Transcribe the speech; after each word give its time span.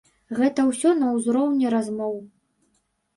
Гэта 0.37 0.63
ўсё 0.69 0.93
на 1.01 1.11
ўзроўні 1.17 1.69
размоў. 1.75 2.17